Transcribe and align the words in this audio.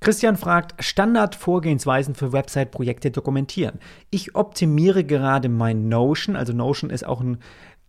Christian 0.00 0.38
fragt, 0.38 0.82
Standardvorgehensweisen 0.82 2.14
für 2.14 2.32
Website-Projekte 2.32 3.10
dokumentieren. 3.10 3.78
Ich 4.08 4.34
optimiere 4.34 5.04
gerade 5.04 5.50
mein 5.50 5.88
Notion, 5.88 6.36
also 6.36 6.54
Notion 6.54 6.88
ist 6.88 7.06
auch 7.06 7.20
ein 7.20 7.38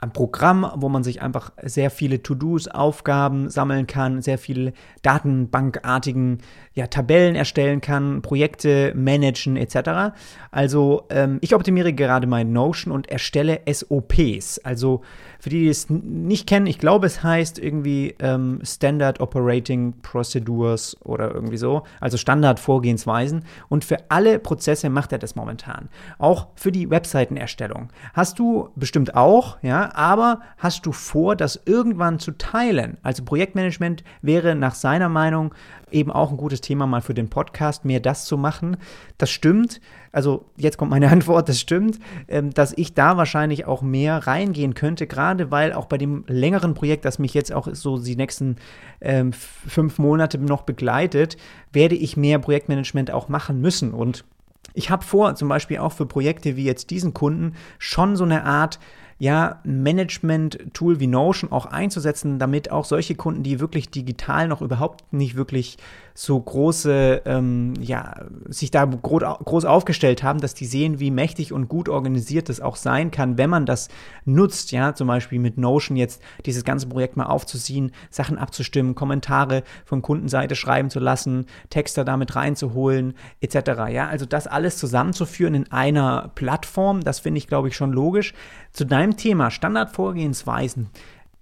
ein 0.01 0.11
Programm, 0.11 0.69
wo 0.75 0.89
man 0.89 1.03
sich 1.03 1.21
einfach 1.21 1.51
sehr 1.61 1.91
viele 1.91 2.23
To-Dos, 2.23 2.67
Aufgaben 2.67 3.49
sammeln 3.49 3.85
kann, 3.85 4.23
sehr 4.23 4.39
viele 4.39 4.73
Datenbankartigen 5.03 6.39
ja, 6.73 6.87
Tabellen 6.87 7.35
erstellen 7.35 7.81
kann, 7.81 8.23
Projekte 8.23 8.93
managen 8.95 9.57
etc. 9.57 10.15
Also 10.49 11.03
ähm, 11.09 11.37
ich 11.41 11.53
optimiere 11.53 11.93
gerade 11.93 12.25
mein 12.25 12.51
Notion 12.51 12.91
und 12.91 13.09
erstelle 13.09 13.61
SOPs. 13.71 14.59
Also 14.59 15.01
für 15.39 15.49
die, 15.49 15.59
die 15.59 15.69
es 15.69 15.89
nicht 15.89 16.47
kennen, 16.47 16.65
ich 16.65 16.79
glaube, 16.79 17.05
es 17.05 17.21
heißt 17.21 17.59
irgendwie 17.59 18.15
ähm, 18.19 18.59
Standard 18.63 19.19
Operating 19.19 19.93
Procedures 20.01 20.97
oder 21.03 21.31
irgendwie 21.31 21.57
so, 21.57 21.83
also 21.99 22.17
Standardvorgehensweisen. 22.17 23.43
Und 23.69 23.85
für 23.85 23.97
alle 24.09 24.39
Prozesse 24.39 24.89
macht 24.89 25.11
er 25.11 25.19
das 25.19 25.35
momentan. 25.35 25.89
Auch 26.17 26.47
für 26.55 26.71
die 26.71 26.89
Webseitenerstellung. 26.89 27.89
Hast 28.13 28.39
du 28.39 28.69
bestimmt 28.75 29.15
auch, 29.15 29.57
ja, 29.61 29.90
aber 29.95 30.41
hast 30.57 30.85
du 30.85 30.91
vor, 30.91 31.35
das 31.35 31.61
irgendwann 31.65 32.19
zu 32.19 32.31
teilen? 32.31 32.97
Also 33.03 33.23
Projektmanagement 33.23 34.03
wäre 34.21 34.55
nach 34.55 34.75
seiner 34.75 35.09
Meinung 35.09 35.53
eben 35.91 36.11
auch 36.11 36.31
ein 36.31 36.37
gutes 36.37 36.61
Thema 36.61 36.87
mal 36.87 37.01
für 37.01 37.13
den 37.13 37.29
Podcast, 37.29 37.85
mehr 37.85 37.99
das 37.99 38.25
zu 38.25 38.37
machen. 38.37 38.77
Das 39.17 39.29
stimmt. 39.29 39.81
Also 40.11 40.45
jetzt 40.57 40.77
kommt 40.77 40.91
meine 40.91 41.09
Antwort, 41.11 41.49
das 41.49 41.59
stimmt, 41.59 41.99
ähm, 42.27 42.53
dass 42.53 42.73
ich 42.75 42.93
da 42.93 43.17
wahrscheinlich 43.17 43.65
auch 43.65 43.81
mehr 43.81 44.27
reingehen 44.27 44.73
könnte, 44.73 45.07
gerade 45.07 45.51
weil 45.51 45.73
auch 45.73 45.85
bei 45.85 45.97
dem 45.97 46.23
längeren 46.27 46.73
Projekt, 46.73 47.05
das 47.05 47.19
mich 47.19 47.33
jetzt 47.33 47.53
auch 47.53 47.67
so 47.71 47.99
die 47.99 48.15
nächsten 48.15 48.57
ähm, 49.01 49.33
fünf 49.33 49.99
Monate 49.99 50.37
noch 50.37 50.63
begleitet, 50.63 51.37
werde 51.71 51.95
ich 51.95 52.17
mehr 52.17 52.39
Projektmanagement 52.39 53.11
auch 53.11 53.29
machen 53.29 53.61
müssen. 53.61 53.93
Und 53.93 54.25
ich 54.73 54.89
habe 54.89 55.03
vor, 55.03 55.35
zum 55.35 55.49
Beispiel 55.49 55.79
auch 55.79 55.91
für 55.91 56.05
Projekte 56.05 56.55
wie 56.55 56.63
jetzt 56.63 56.89
diesen 56.91 57.13
Kunden, 57.13 57.55
schon 57.77 58.15
so 58.15 58.23
eine 58.23 58.45
Art 58.45 58.79
ja, 59.21 59.59
Management-Tool 59.65 60.99
wie 60.99 61.05
Notion 61.05 61.51
auch 61.51 61.67
einzusetzen, 61.67 62.39
damit 62.39 62.71
auch 62.71 62.85
solche 62.85 63.13
Kunden, 63.13 63.43
die 63.43 63.59
wirklich 63.59 63.91
digital 63.91 64.47
noch 64.47 64.63
überhaupt 64.63 65.13
nicht 65.13 65.35
wirklich 65.35 65.77
so 66.13 66.39
große, 66.39 67.21
ähm, 67.25 67.73
ja, 67.79 68.25
sich 68.47 68.71
da 68.71 68.85
groß 68.85 69.65
aufgestellt 69.65 70.23
haben, 70.23 70.39
dass 70.39 70.53
die 70.53 70.65
sehen, 70.65 70.99
wie 70.99 71.11
mächtig 71.11 71.53
und 71.53 71.69
gut 71.69 71.89
organisiert 71.89 72.49
das 72.49 72.59
auch 72.59 72.75
sein 72.75 73.11
kann, 73.11 73.37
wenn 73.37 73.49
man 73.49 73.65
das 73.65 73.89
nutzt, 74.25 74.71
ja, 74.71 74.93
zum 74.93 75.07
Beispiel 75.07 75.39
mit 75.39 75.57
Notion 75.57 75.97
jetzt 75.97 76.21
dieses 76.45 76.63
ganze 76.63 76.87
Projekt 76.87 77.17
mal 77.17 77.25
aufzuziehen, 77.25 77.91
Sachen 78.09 78.37
abzustimmen, 78.37 78.95
Kommentare 78.95 79.63
von 79.85 80.01
Kundenseite 80.01 80.55
schreiben 80.55 80.89
zu 80.89 80.99
lassen, 80.99 81.45
Texte 81.69 82.05
damit 82.05 82.35
reinzuholen, 82.35 83.13
etc. 83.39 83.89
Ja, 83.91 84.07
also 84.07 84.25
das 84.25 84.47
alles 84.47 84.77
zusammenzuführen 84.77 85.55
in 85.55 85.71
einer 85.71 86.31
Plattform, 86.35 87.01
das 87.01 87.19
finde 87.19 87.37
ich, 87.37 87.47
glaube 87.47 87.69
ich, 87.69 87.75
schon 87.75 87.91
logisch. 87.91 88.33
Zu 88.71 88.85
deinem 88.85 89.17
Thema 89.17 89.51
Standardvorgehensweisen 89.51 90.89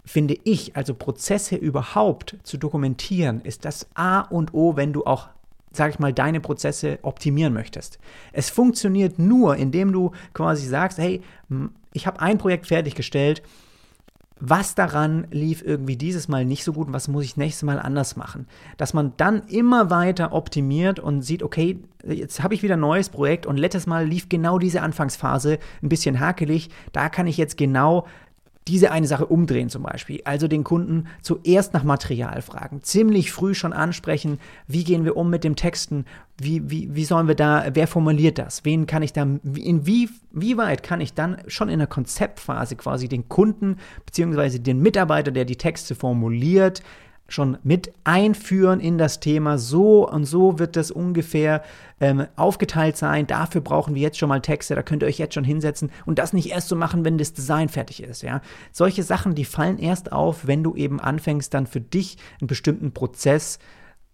finde 0.10 0.40
ich, 0.44 0.76
also 0.76 0.96
Prozesse 0.96 1.56
überhaupt 1.56 2.38
zu 2.42 2.58
dokumentieren, 2.58 3.42
ist 3.42 3.64
das 3.64 3.88
A 3.94 4.22
und 4.22 4.56
O, 4.56 4.76
wenn 4.76 4.92
du 4.92 5.06
auch, 5.06 5.28
sag 5.72 5.92
ich 5.92 6.00
mal, 6.00 6.14
deine 6.14 6.40
Prozesse 6.40 6.98
optimieren 7.04 7.54
möchtest. 7.54 8.00
Es 8.34 8.50
funktioniert 8.50 9.20
nur, 9.20 9.56
indem 9.56 9.92
du 9.92 10.12
quasi 10.34 10.66
sagst, 10.66 10.98
hey, 10.98 11.22
ich 11.94 12.08
habe 12.08 12.22
ein 12.22 12.40
Projekt 12.40 12.66
fertiggestellt, 12.66 13.44
was 14.40 14.74
daran 14.74 15.28
lief 15.30 15.62
irgendwie 15.64 15.96
dieses 15.98 16.28
Mal 16.28 16.44
nicht 16.44 16.64
so 16.64 16.74
gut 16.74 16.88
und 16.88 16.94
was 16.94 17.08
muss 17.08 17.26
ich 17.26 17.38
nächstes 17.38 17.64
Mal 17.64 17.78
anders 17.78 18.16
machen. 18.16 18.48
Dass 18.78 18.96
man 18.96 19.14
dann 19.18 19.44
immer 19.48 19.92
weiter 19.92 20.34
optimiert 20.34 21.00
und 21.00 21.22
sieht, 21.22 21.44
okay, 21.44 21.78
jetzt 22.04 22.42
habe 22.42 22.56
ich 22.56 22.64
wieder 22.64 22.78
ein 22.78 22.80
neues 22.80 23.10
Projekt 23.10 23.46
und 23.46 23.58
letztes 23.58 23.86
Mal 23.86 24.08
lief 24.08 24.28
genau 24.28 24.58
diese 24.58 24.82
Anfangsphase 24.82 25.60
ein 25.84 25.90
bisschen 25.90 26.20
hakelig, 26.20 26.70
da 26.94 27.10
kann 27.10 27.28
ich 27.28 27.38
jetzt 27.38 27.58
genau 27.58 28.08
diese 28.70 28.92
eine 28.92 29.08
Sache 29.08 29.26
umdrehen 29.26 29.70
zum 29.70 29.84
Beispiel. 29.84 30.22
Also 30.24 30.48
den 30.48 30.64
Kunden 30.64 31.08
zuerst 31.22 31.74
nach 31.74 31.84
Material 31.84 32.42
fragen, 32.42 32.82
ziemlich 32.84 33.32
früh 33.32 33.54
schon 33.56 33.74
ansprechen, 33.74 34.40
wie 34.68 34.84
gehen 34.84 35.06
wir 35.06 35.18
um 35.18 35.30
mit 35.30 35.44
dem 35.44 35.56
Texten, 35.56 36.06
wie, 36.38 36.70
wie, 36.70 36.96
wie 36.96 37.04
sollen 37.04 37.28
wir 37.28 37.36
da, 37.36 37.66
wer 37.74 37.88
formuliert 37.88 38.38
das, 38.38 38.64
wen 38.66 38.86
kann 38.86 39.02
ich 39.02 39.12
da, 39.12 39.24
in 39.24 39.86
wie, 39.88 40.10
wie 40.32 40.58
weit 40.58 40.84
kann 40.84 41.02
ich 41.02 41.14
dann 41.14 41.38
schon 41.48 41.70
in 41.70 41.80
der 41.80 41.88
Konzeptphase 41.88 42.76
quasi 42.76 43.10
den 43.10 43.28
Kunden 43.28 43.78
bzw. 44.06 44.60
den 44.60 44.82
Mitarbeiter, 44.82 45.32
der 45.32 45.46
die 45.46 45.58
Texte 45.58 45.96
formuliert, 45.96 46.84
schon 47.34 47.58
mit 47.64 47.94
einführen 48.04 48.80
in 48.80 48.98
das 48.98 49.20
Thema. 49.20 49.58
So 49.58 50.10
und 50.10 50.26
so 50.26 50.60
wird 50.60 50.76
das 50.76 50.92
ungefähr 50.92 51.64
ähm, 52.00 52.28
aufgeteilt 52.36 52.98
sein. 52.98 53.28
Dafür 53.28 53.62
brauchen 53.62 53.96
wir 53.96 54.02
jetzt 54.02 54.18
schon 54.18 54.30
mal 54.30 54.42
Texte. 54.42 54.76
Da 54.76 54.84
könnt 54.84 55.04
ihr 55.04 55.08
euch 55.08 55.18
jetzt 55.18 55.34
schon 55.36 55.44
hinsetzen 55.44 55.92
und 56.06 56.20
das 56.20 56.34
nicht 56.34 56.52
erst 56.52 56.70
so 56.70 56.76
machen, 56.76 57.06
wenn 57.06 57.18
das 57.18 57.34
Design 57.34 57.70
fertig 57.70 58.04
ist. 58.04 58.22
Ja, 58.22 58.42
solche 58.72 59.04
Sachen, 59.04 59.36
die 59.36 59.46
fallen 59.46 59.78
erst 59.78 60.12
auf, 60.12 60.48
wenn 60.48 60.64
du 60.64 60.76
eben 60.76 61.00
anfängst, 61.00 61.54
dann 61.54 61.68
für 61.68 61.82
dich 61.82 62.18
einen 62.40 62.48
bestimmten 62.48 62.94
Prozess 62.94 63.60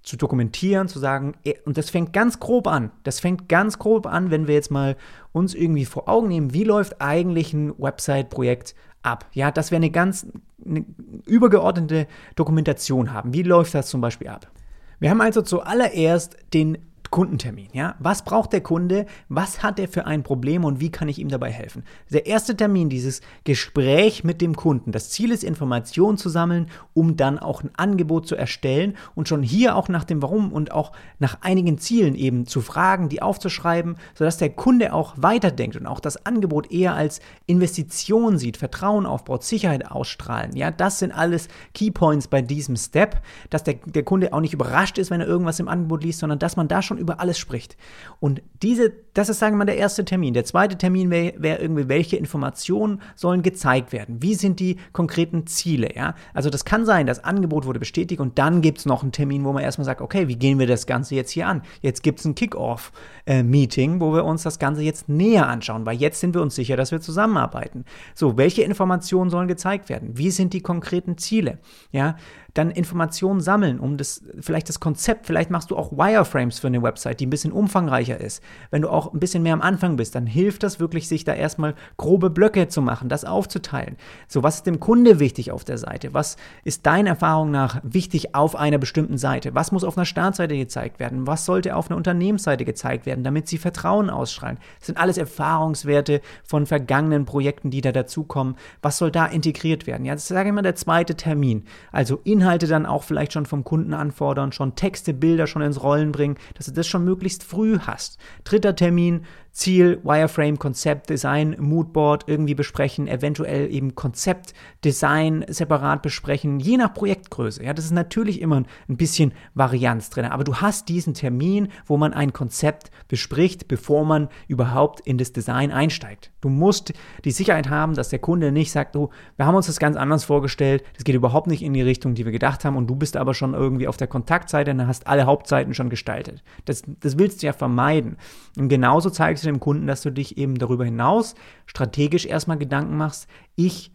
zu 0.06 0.18
dokumentieren, 0.18 0.88
zu 0.88 1.00
sagen, 1.00 1.34
eh, 1.44 1.56
und 1.66 1.78
das 1.78 1.90
fängt 1.90 2.14
ganz 2.14 2.40
grob 2.40 2.68
an. 2.68 2.92
Das 3.04 3.20
fängt 3.20 3.50
ganz 3.50 3.80
grob 3.80 4.06
an, 4.06 4.30
wenn 4.30 4.48
wir 4.48 4.54
jetzt 4.54 4.72
mal 4.72 4.96
uns 5.31 5.54
irgendwie 5.56 5.86
vor 5.86 6.08
Augen 6.08 6.28
nehmen, 6.28 6.54
wie 6.54 6.64
läuft 6.64 7.02
eigentlich 7.02 7.54
ein 7.54 7.74
Website-Projekt 7.78 8.75
ab. 9.06 9.26
Ja, 9.34 9.52
dass 9.52 9.72
wir 9.72 9.78
eine 9.78 9.92
ganz 9.92 10.28
eine 10.66 10.86
übergeordnete 11.26 12.08
Dokumentation 12.36 13.14
haben. 13.14 13.34
Wie 13.34 13.44
läuft 13.44 13.76
das 13.76 13.88
zum 13.88 14.02
Beispiel 14.02 14.28
ab? 14.28 14.52
Wir 15.00 15.10
haben 15.10 15.22
also 15.22 15.42
zuallererst 15.42 16.38
den 16.54 16.78
Kundentermin. 17.16 17.70
Ja? 17.72 17.96
Was 18.00 18.26
braucht 18.26 18.52
der 18.52 18.59
Kunde? 18.59 19.06
Was 19.30 19.64
hat 19.64 19.80
er 19.80 19.88
für 19.88 20.06
ein 20.06 20.22
Problem 20.22 20.66
und 20.66 20.81
wie 20.81 20.92
kann 20.92 21.08
ich 21.08 21.18
ihm 21.18 21.30
dabei 21.30 21.50
helfen? 21.50 21.86
Der 22.12 22.26
erste 22.26 22.58
Termin, 22.58 22.90
dieses 22.90 23.22
Gespräch 23.46 24.26
mit 24.26 24.42
dem 24.42 24.58
Kunden. 24.58 24.92
Das 24.92 25.12
Ziel 25.12 25.31
ist, 25.31 25.46
Informationen 25.46 26.18
zu 26.18 26.28
sammeln, 26.28 26.68
um 26.94 27.16
dann 27.16 27.40
auch 27.40 27.64
ein 27.64 27.72
Angebot 27.78 28.28
zu 28.28 28.36
erstellen 28.36 28.98
und 29.16 29.30
schon 29.30 29.44
hier 29.44 29.78
auch 29.78 29.88
nach 29.88 30.04
dem 30.04 30.22
Warum 30.22 30.52
und 30.52 30.74
auch 30.74 30.92
nach 31.18 31.38
einigen 31.40 31.78
Zielen 31.78 32.16
eben 32.16 32.48
zu 32.48 32.59
fragen, 32.59 33.08
die 33.08 33.22
aufzuschreiben, 33.22 33.96
sodass 34.14 34.36
der 34.36 34.50
Kunde 34.50 34.92
auch 34.92 35.14
weiterdenkt 35.16 35.78
und 35.78 35.88
auch 35.88 36.02
das 36.02 36.25
Angebot 36.25 36.70
eher 36.70 36.96
als 36.96 37.22
Investition 37.46 38.38
sieht, 38.38 38.58
Vertrauen 38.58 39.06
aufbaut, 39.06 39.46
Sicherheit 39.46 39.90
ausstrahlen. 39.90 40.54
Ja, 40.58 40.70
das 40.70 41.00
sind 41.00 41.14
alles 41.14 41.48
Keypoints 41.74 42.28
bei 42.28 42.42
diesem 42.42 42.75
Step, 42.75 43.22
dass 43.50 43.64
der, 43.64 43.75
der 43.86 44.04
Kunde 44.04 44.34
auch 44.34 44.42
nicht 44.42 44.54
überrascht 44.54 44.98
ist, 44.98 45.12
wenn 45.12 45.22
er 45.22 45.28
irgendwas 45.28 45.62
im 45.62 45.70
Angebot 45.70 46.04
liest, 46.04 46.20
sondern 46.20 46.40
dass 46.40 46.58
man 46.58 46.68
da 46.68 46.81
schon 46.81 47.05
über 47.06 47.20
alles 47.20 47.38
spricht. 47.38 47.78
Und 48.20 48.42
diese, 48.62 48.92
das 49.14 49.30
ist, 49.30 49.40
sagen 49.40 49.54
wir 49.54 49.60
mal, 49.60 49.66
der 49.66 49.78
erste 49.78 50.04
Termin. 50.04 50.34
Der 50.34 50.46
zweite 50.46 50.78
Termin 50.78 51.12
wäre 51.12 51.34
wär 51.38 51.62
irgendwie, 51.62 51.88
welche 51.88 52.18
Informationen 52.18 53.02
sollen 53.16 53.44
gezeigt 53.44 53.94
werden? 53.94 54.22
Wie 54.22 54.34
sind 54.34 54.60
die 54.60 54.78
konkreten 54.94 55.46
Ziele? 55.46 55.96
Ja? 55.96 56.16
Also 56.34 56.50
das 56.50 56.66
kann 56.66 56.86
sein, 56.86 57.06
das 57.06 57.24
Angebot 57.24 57.66
wurde 57.66 57.80
bestätigt 57.80 58.20
und 58.20 58.40
dann 58.40 58.62
gibt 58.62 58.80
es 58.80 58.86
noch 58.86 59.04
einen 59.04 59.12
Termin, 59.12 59.44
wo 59.44 59.54
man 59.54 59.64
erstmal 59.64 59.86
sagt, 59.86 60.02
okay, 60.02 60.28
wie 60.28 60.36
gehen 60.36 60.60
wir 60.60 60.68
das 60.68 60.88
Ganze 60.88 61.16
jetzt 61.16 61.32
hier 61.32 61.48
an? 61.48 61.62
Jetzt 61.82 62.04
gibt 62.04 62.20
es 62.20 62.26
ein 62.26 62.36
Kick-Off-Meeting, 62.36 64.00
wo 64.00 64.14
wir 64.14 64.26
uns 64.26 64.44
das 64.44 64.60
Ganze 64.60 64.82
jetzt 64.82 65.08
näher 65.08 65.48
anschauen, 65.48 65.86
weil 65.86 65.98
jetzt 65.98 66.20
sind 66.20 66.34
wir 66.34 66.42
uns 66.42 66.56
sicher, 66.56 66.76
dass 66.76 66.92
wir 66.92 67.02
zusammenarbeiten. 67.02 67.86
So, 68.16 68.38
welche 68.38 68.64
Informationen 68.64 69.30
sollen 69.30 69.48
gezeigt 69.48 69.90
werden? 69.90 70.18
Wie 70.18 70.32
sind 70.32 70.54
die 70.54 70.62
konkreten 70.62 71.18
Ziele? 71.18 71.60
Ja, 71.92 72.16
dann 72.56 72.72
Informationen 72.72 73.42
sammeln, 73.42 73.80
um 73.80 73.98
das, 73.98 74.24
vielleicht 74.40 74.70
das 74.70 74.80
Konzept, 74.80 75.28
vielleicht 75.28 75.52
machst 75.52 75.72
du 75.72 75.78
auch 75.78 75.92
Wireframes 75.92 76.58
für 76.58 76.68
eine 76.68 76.82
Website, 76.82 77.20
die 77.20 77.28
ein 77.28 77.30
bisschen 77.30 77.52
umfangreicher 77.52 78.20
ist. 78.20 78.42
Wenn 78.72 78.82
du 78.82 78.90
auch 78.90 79.14
ein 79.14 79.20
bisschen 79.20 79.44
mehr 79.44 79.54
am 79.54 79.62
Anfang 79.62 79.98
bist, 79.98 80.16
dann 80.16 80.26
hilft 80.26 80.64
das 80.64 80.80
wirklich, 80.80 81.10
sich 81.10 81.26
da 81.26 81.34
erstmal 81.34 81.76
grobe 81.98 82.30
Blöcke 82.30 82.70
zu 82.70 82.82
machen, 82.82 83.10
das 83.10 83.26
aufzuteilen. 83.26 83.98
So, 84.30 84.42
was 84.42 84.56
ist 84.56 84.68
dem 84.68 84.80
Kunde 84.80 85.20
wichtig 85.20 85.52
auf 85.52 85.66
der 85.66 85.78
Seite? 85.78 86.14
Was 86.14 86.38
ist 86.64 86.86
deiner 86.86 87.12
Erfahrung 87.12 87.52
nach 87.52 87.82
wichtig 87.84 88.36
auf 88.36 88.56
einer 88.56 88.78
bestimmten 88.78 89.18
Seite? 89.18 89.54
Was 89.54 89.74
muss 89.74 89.84
auf 89.84 89.98
einer 89.98 90.06
Startseite 90.06 90.56
gezeigt 90.56 91.00
werden? 91.00 91.28
Was 91.28 91.46
sollte 91.46 91.75
auf 91.75 91.90
einer 91.90 91.98
Unternehmensseite 91.98 92.63
gezeigt 92.63 93.06
werden, 93.06 93.25
damit 93.25 93.50
sie 93.50 93.58
Vertrauen 93.58 94.10
ausstrahlen? 94.10 94.60
Das 94.80 94.88
sind 94.88 94.98
alles 94.98 95.18
Erfahrungswerte 95.18 96.22
von 96.46 96.66
vergangenen 96.66 97.25
Projekten, 97.25 97.69
die 97.69 97.81
da 97.81 97.92
dazukommen. 97.92 98.56
Was 98.81 98.98
soll 98.98 99.12
da 99.12 99.25
integriert 99.25 99.88
werden? 99.88 100.06
Ja, 100.06 100.13
das 100.13 100.24
ist, 100.24 100.30
sage 100.30 100.48
ich 100.48 100.56
mal, 100.56 100.62
der 100.62 100.75
zweite 100.75 101.16
Termin. 101.16 101.66
Also 101.92 102.22
Inhalt 102.24 102.44
Inhalte 102.45 102.68
dann 102.68 102.86
auch 102.86 103.01
vielleicht 103.01 103.33
schon 103.33 103.47
vom 103.47 103.63
Kunden 103.63 103.95
anfordern, 103.95 104.51
schon 104.51 104.75
Texte, 104.75 105.15
Bilder 105.15 105.47
schon 105.47 105.63
ins 105.63 105.81
Rollen 105.81 106.12
bringen, 106.12 106.38
dass 106.53 106.68
du 106.68 106.74
das 106.74 106.86
schon 106.86 107.03
möglichst 107.03 107.44
früh 107.44 107.80
hast. 107.80 108.19
Dritter 108.44 108.75
Termin, 108.75 109.25
Ziel, 109.56 110.02
Wireframe, 110.04 110.60
Konzept, 110.60 111.10
Design, 111.10 111.56
Moodboard 111.57 112.25
irgendwie 112.28 112.56
besprechen, 112.56 113.07
eventuell 113.07 113.72
eben 113.74 113.96
Konzept, 113.96 114.54
Design 114.84 115.46
separat 115.48 116.02
besprechen, 116.02 116.60
je 116.60 116.75
nach 116.75 116.94
Projektgröße. 116.94 117.63
Ja, 117.63 117.74
das 117.74 117.86
ist 117.86 117.92
natürlich 117.92 118.42
immer 118.42 118.63
ein 118.90 118.98
bisschen 118.98 119.31
Varianz 119.54 120.10
drin, 120.10 120.25
aber 120.25 120.44
du 120.44 120.57
hast 120.57 120.90
diesen 120.90 121.13
Termin, 121.13 121.69
wo 121.86 121.96
man 121.96 122.13
ein 122.13 122.34
Konzept 122.34 122.92
bespricht, 123.07 123.69
bevor 123.69 124.04
man 124.04 124.28
überhaupt 124.50 125.00
in 125.00 125.18
das 125.18 125.31
Design 125.31 125.72
einsteigt. 125.72 126.31
Du 126.42 126.50
musst 126.50 126.92
die 127.24 127.31
Sicherheit 127.31 127.69
haben, 127.69 127.94
dass 127.94 128.10
der 128.10 128.19
Kunde 128.19 128.51
nicht 128.51 128.74
sagt, 128.74 128.98
oh, 128.98 129.10
wir 129.38 129.46
haben 129.46 129.56
uns 129.56 129.68
das 129.68 129.80
ganz 129.80 129.96
anders 129.96 130.25
vorgestellt, 130.25 130.84
das 130.96 131.06
geht 131.06 131.16
überhaupt 131.16 131.48
nicht 131.48 131.63
in 131.63 131.74
die 131.74 131.81
Richtung, 131.81 132.13
die 132.13 132.25
wir 132.25 132.34
gedacht 132.34 132.66
haben 132.66 132.75
und 132.75 132.88
du 132.88 132.96
bist 132.96 133.16
aber 133.16 133.34
schon 133.34 133.54
irgendwie 133.54 133.88
auf 133.88 133.96
der 133.96 134.08
Kontaktseite 134.08 134.72
und 134.72 134.86
hast 134.86 135.08
alle 135.08 135.25
Hauptseiten 135.25 135.74
schon 135.74 135.90
gestaltet. 135.90 136.44
Das, 136.66 136.84
das 137.00 137.18
willst 137.18 137.42
du 137.42 137.48
ja 137.48 137.54
vermeiden. 137.54 138.18
Und 138.58 138.68
genauso 138.68 139.10
zeigst 139.10 139.44
du 139.45 139.51
dem 139.51 139.59
Kunden, 139.59 139.88
dass 139.88 140.01
du 140.01 140.12
dich 140.12 140.38
eben 140.38 140.57
darüber 140.57 140.86
hinaus 140.86 141.36
strategisch 141.65 142.25
erstmal 142.25 142.57
Gedanken 142.57 142.97
machst, 142.97 143.27
ich 143.56 143.92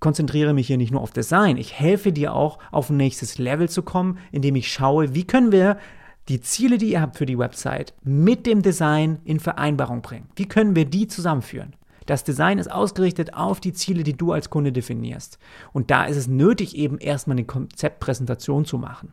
konzentriere 0.00 0.54
mich 0.54 0.66
hier 0.66 0.78
nicht 0.78 0.92
nur 0.92 1.02
auf 1.02 1.12
Design, 1.12 1.56
ich 1.56 1.78
helfe 1.78 2.12
dir 2.12 2.34
auch 2.34 2.58
auf 2.72 2.90
ein 2.90 2.96
nächstes 2.96 3.38
Level 3.38 3.68
zu 3.68 3.82
kommen, 3.82 4.18
indem 4.32 4.56
ich 4.56 4.72
schaue, 4.72 5.14
wie 5.14 5.24
können 5.24 5.52
wir 5.52 5.78
die 6.28 6.40
Ziele, 6.40 6.78
die 6.78 6.92
ihr 6.92 7.00
habt 7.00 7.16
für 7.16 7.26
die 7.26 7.38
Website, 7.38 7.94
mit 8.02 8.46
dem 8.46 8.62
Design 8.62 9.18
in 9.24 9.40
Vereinbarung 9.40 10.00
bringen. 10.00 10.28
Wie 10.36 10.46
können 10.46 10.76
wir 10.76 10.84
die 10.84 11.08
zusammenführen? 11.08 11.74
Das 12.06 12.24
Design 12.24 12.58
ist 12.58 12.70
ausgerichtet 12.70 13.34
auf 13.34 13.60
die 13.60 13.72
Ziele, 13.72 14.02
die 14.02 14.16
du 14.16 14.32
als 14.32 14.50
Kunde 14.50 14.72
definierst. 14.72 15.38
Und 15.72 15.90
da 15.90 16.04
ist 16.04 16.16
es 16.16 16.28
nötig, 16.28 16.76
eben 16.76 16.98
erstmal 16.98 17.34
eine 17.36 17.46
Konzeptpräsentation 17.46 18.64
zu 18.64 18.78
machen. 18.78 19.12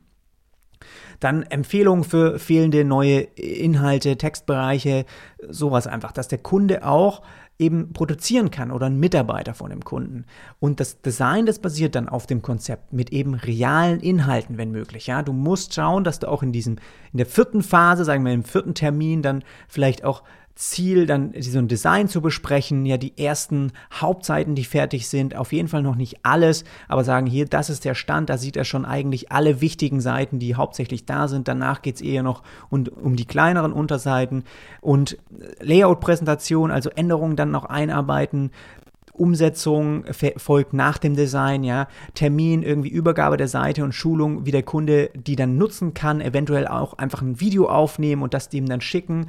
Dann 1.19 1.44
Empfehlungen 1.44 2.03
für 2.03 2.39
fehlende 2.39 2.83
neue 2.83 3.21
Inhalte, 3.21 4.18
Textbereiche, 4.18 5.06
sowas 5.47 5.88
einfach, 5.88 6.12
dass 6.12 6.27
der 6.27 6.39
Kunde 6.39 6.85
auch 6.85 7.21
eben 7.59 7.91
produzieren 7.91 8.51
kann 8.51 8.71
oder 8.71 8.85
ein 8.85 9.00
Mitarbeiter 9.00 9.53
von 9.53 9.69
dem 9.69 9.83
Kunden. 9.83 10.25
Und 10.59 10.79
das 10.79 11.01
Design, 11.01 11.45
das 11.45 11.59
basiert 11.59 11.95
dann 11.95 12.07
auf 12.07 12.27
dem 12.27 12.41
Konzept 12.41 12.94
mit 12.94 13.12
eben 13.12 13.33
realen 13.33 14.00
Inhalten, 14.00 14.57
wenn 14.57 14.71
möglich. 14.71 15.07
Ja, 15.07 15.24
du 15.24 15.33
musst 15.33 15.74
schauen, 15.74 16.03
dass 16.03 16.19
du 16.19 16.27
auch 16.27 16.44
in 16.44 16.51
diesem, 16.51 16.77
in 17.12 17.18
der 17.18 17.25
vierten 17.25 17.63
Phase, 17.63 18.06
sagen 18.06 18.25
wir 18.25 18.33
im 18.33 18.44
vierten 18.44 18.75
Termin, 18.75 19.21
dann 19.21 19.44
vielleicht 19.68 20.03
auch 20.03 20.23
Ziel, 20.57 21.06
dann 21.06 21.33
so 21.39 21.59
ein 21.59 21.68
Design 21.68 22.07
zu 22.07 22.19
besprechen, 22.19 22.86
ja, 22.86 22.98
die 22.98 23.18
ersten 23.18 23.71
Hauptseiten, 23.94 24.56
die 24.56 24.63
fertig 24.63 25.07
sind, 25.07 25.36
auf 25.36 25.54
jeden 25.54 25.68
Fall 25.68 25.83
noch 25.83 25.95
nicht 25.95 26.19
alles, 26.24 26.63
aber 26.88 27.04
sagen 27.04 27.27
hier, 27.27 27.45
das 27.45 27.69
ist 27.69 27.86
der 27.86 27.94
Stand, 27.94 28.30
da 28.30 28.38
sieht 28.38 28.57
er 28.57 28.65
schon 28.65 28.83
eigentlich 28.83 29.31
alle 29.31 29.62
wichtigen 29.62 30.01
Seiten, 30.01 30.39
die 30.39 30.56
hauptsächlich 30.56 31.06
da 31.06 31.27
sind. 31.27 31.48
Danach 31.48 31.83
geht 31.83 31.95
es 31.95 32.01
eher 32.01 32.24
noch 32.24 32.42
um, 32.69 32.86
um 32.88 33.15
die 33.15 33.25
kleineren 33.25 33.71
Unterseiten 33.71 34.44
und 34.81 35.18
Layout-Präsentation, 35.62 36.71
also 36.71 36.89
Änderungen 36.89 37.36
dann 37.36 37.51
noch 37.51 37.65
einarbeiten, 37.65 38.51
Umsetzung 39.13 40.06
folgt 40.38 40.74
nach 40.74 40.98
dem 40.98 41.15
Design, 41.15 41.63
ja, 41.63 41.88
Termin, 42.13 42.63
irgendwie 42.63 42.89
Übergabe 42.89 43.38
der 43.38 43.48
Seite 43.48 43.83
und 43.83 43.94
Schulung, 43.94 44.45
wie 44.45 44.51
der 44.51 44.63
Kunde 44.63 45.09
die 45.15 45.36
dann 45.36 45.57
nutzen 45.57 45.94
kann, 45.94 46.21
eventuell 46.21 46.68
auch 46.68 46.94
einfach 46.98 47.21
ein 47.21 47.39
Video 47.39 47.68
aufnehmen 47.68 48.21
und 48.21 48.33
das 48.33 48.50
dem 48.50 48.68
dann 48.68 48.81
schicken. 48.81 49.27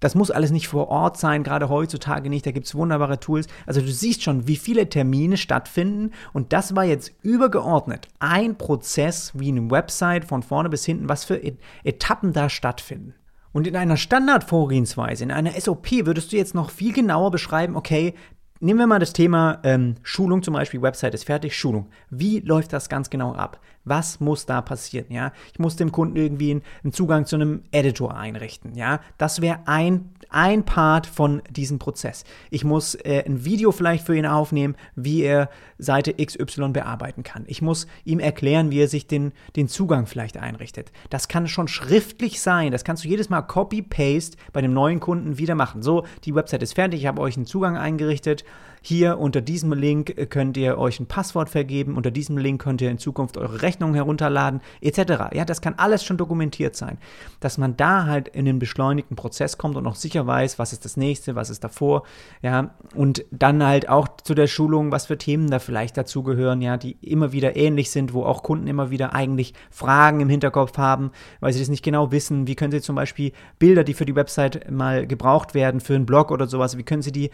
Das 0.00 0.14
muss 0.14 0.30
alles 0.30 0.50
nicht 0.50 0.68
vor 0.68 0.88
Ort 0.88 1.16
sein, 1.16 1.44
gerade 1.44 1.68
heutzutage 1.68 2.28
nicht. 2.28 2.44
Da 2.44 2.50
gibt 2.50 2.66
es 2.66 2.74
wunderbare 2.74 3.20
Tools. 3.20 3.46
Also 3.66 3.80
du 3.80 3.90
siehst 3.90 4.22
schon, 4.22 4.46
wie 4.46 4.56
viele 4.56 4.88
Termine 4.88 5.36
stattfinden. 5.36 6.12
Und 6.32 6.52
das 6.52 6.76
war 6.76 6.84
jetzt 6.84 7.12
übergeordnet 7.22 8.08
ein 8.18 8.58
Prozess 8.58 9.32
wie 9.34 9.48
eine 9.48 9.70
Website 9.70 10.24
von 10.24 10.42
vorne 10.42 10.68
bis 10.68 10.84
hinten, 10.84 11.08
was 11.08 11.24
für 11.24 11.40
Etappen 11.84 12.32
da 12.32 12.50
stattfinden. 12.50 13.14
Und 13.54 13.68
in 13.68 13.76
einer 13.76 13.96
Standardvorgehensweise, 13.96 15.22
in 15.22 15.30
einer 15.30 15.52
SOP, 15.52 16.06
würdest 16.06 16.32
du 16.32 16.36
jetzt 16.36 16.56
noch 16.56 16.70
viel 16.70 16.92
genauer 16.92 17.30
beschreiben, 17.30 17.76
okay, 17.76 18.14
nehmen 18.60 18.78
wir 18.78 18.86
mal 18.86 18.98
das 18.98 19.12
Thema 19.12 19.60
ähm, 19.62 19.96
Schulung 20.02 20.42
zum 20.42 20.54
Beispiel, 20.54 20.82
Website 20.82 21.14
ist 21.14 21.24
fertig, 21.24 21.56
Schulung. 21.56 21.88
Wie 22.10 22.40
läuft 22.40 22.72
das 22.72 22.88
ganz 22.88 23.10
genau 23.10 23.34
ab? 23.34 23.60
Was 23.84 24.18
muss 24.18 24.46
da 24.46 24.62
passieren? 24.62 25.06
Ja, 25.10 25.32
ich 25.52 25.58
muss 25.58 25.76
dem 25.76 25.92
Kunden 25.92 26.16
irgendwie 26.16 26.62
einen 26.82 26.92
Zugang 26.92 27.26
zu 27.26 27.36
einem 27.36 27.64
Editor 27.70 28.16
einrichten. 28.16 28.74
Ja, 28.74 29.00
das 29.18 29.42
wäre 29.42 29.60
ein, 29.66 30.10
ein 30.30 30.64
Part 30.64 31.06
von 31.06 31.42
diesem 31.50 31.78
Prozess. 31.78 32.24
Ich 32.50 32.64
muss 32.64 32.94
äh, 32.94 33.22
ein 33.26 33.44
Video 33.44 33.72
vielleicht 33.72 34.06
für 34.06 34.16
ihn 34.16 34.26
aufnehmen, 34.26 34.74
wie 34.96 35.22
er 35.22 35.50
Seite 35.78 36.14
XY 36.14 36.70
bearbeiten 36.70 37.22
kann. 37.24 37.44
Ich 37.46 37.60
muss 37.60 37.86
ihm 38.04 38.20
erklären, 38.20 38.70
wie 38.70 38.80
er 38.80 38.88
sich 38.88 39.06
den, 39.06 39.32
den 39.54 39.68
Zugang 39.68 40.06
vielleicht 40.06 40.38
einrichtet. 40.38 40.90
Das 41.10 41.28
kann 41.28 41.46
schon 41.46 41.68
schriftlich 41.68 42.40
sein. 42.40 42.72
Das 42.72 42.84
kannst 42.84 43.04
du 43.04 43.08
jedes 43.08 43.28
Mal 43.28 43.42
Copy-Paste 43.42 44.38
bei 44.52 44.62
dem 44.62 44.72
neuen 44.72 45.00
Kunden 45.00 45.36
wieder 45.36 45.54
machen. 45.54 45.82
So, 45.82 46.06
die 46.24 46.34
Website 46.34 46.62
ist 46.62 46.74
fertig, 46.74 47.00
ich 47.00 47.06
habe 47.06 47.20
euch 47.20 47.36
einen 47.36 47.46
Zugang 47.46 47.76
eingerichtet. 47.76 48.43
Hier 48.86 49.18
unter 49.18 49.40
diesem 49.40 49.72
Link 49.72 50.28
könnt 50.28 50.58
ihr 50.58 50.76
euch 50.76 51.00
ein 51.00 51.06
Passwort 51.06 51.48
vergeben. 51.48 51.96
Unter 51.96 52.10
diesem 52.10 52.36
Link 52.36 52.60
könnt 52.60 52.82
ihr 52.82 52.90
in 52.90 52.98
Zukunft 52.98 53.38
eure 53.38 53.62
Rechnungen 53.62 53.94
herunterladen, 53.94 54.60
etc. 54.82 55.32
Ja, 55.32 55.46
das 55.46 55.62
kann 55.62 55.72
alles 55.78 56.04
schon 56.04 56.18
dokumentiert 56.18 56.76
sein. 56.76 56.98
Dass 57.40 57.56
man 57.56 57.78
da 57.78 58.04
halt 58.04 58.28
in 58.28 58.44
den 58.44 58.58
beschleunigten 58.58 59.16
Prozess 59.16 59.56
kommt 59.56 59.76
und 59.76 59.86
auch 59.86 59.94
sicher 59.94 60.26
weiß, 60.26 60.58
was 60.58 60.74
ist 60.74 60.84
das 60.84 60.98
nächste, 60.98 61.34
was 61.34 61.48
ist 61.48 61.64
davor. 61.64 62.02
Ja, 62.42 62.74
und 62.94 63.24
dann 63.30 63.64
halt 63.64 63.88
auch 63.88 64.06
zu 64.22 64.34
der 64.34 64.48
Schulung, 64.48 64.92
was 64.92 65.06
für 65.06 65.16
Themen 65.16 65.48
da 65.48 65.60
vielleicht 65.60 65.96
dazugehören, 65.96 66.60
ja, 66.60 66.76
die 66.76 66.98
immer 67.00 67.32
wieder 67.32 67.56
ähnlich 67.56 67.90
sind, 67.90 68.12
wo 68.12 68.24
auch 68.24 68.42
Kunden 68.42 68.66
immer 68.66 68.90
wieder 68.90 69.14
eigentlich 69.14 69.54
Fragen 69.70 70.20
im 70.20 70.28
Hinterkopf 70.28 70.76
haben, 70.76 71.10
weil 71.40 71.54
sie 71.54 71.60
das 71.60 71.70
nicht 71.70 71.84
genau 71.84 72.12
wissen. 72.12 72.46
Wie 72.46 72.54
können 72.54 72.72
sie 72.72 72.82
zum 72.82 72.96
Beispiel 72.96 73.32
Bilder, 73.58 73.82
die 73.82 73.94
für 73.94 74.04
die 74.04 74.14
Website 74.14 74.70
mal 74.70 75.06
gebraucht 75.06 75.54
werden, 75.54 75.80
für 75.80 75.94
einen 75.94 76.04
Blog 76.04 76.30
oder 76.30 76.46
sowas, 76.46 76.76
wie 76.76 76.82
können 76.82 77.00
sie 77.00 77.12
die 77.12 77.30